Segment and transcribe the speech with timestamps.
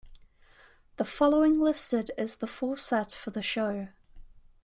[0.97, 3.89] The following listed is the full set for the show.